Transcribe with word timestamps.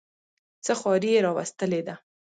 څه 0.65 0.73
خواري 0.79 1.09
یې 1.15 1.23
راوستلې 1.27 1.81
ده. 1.87 1.95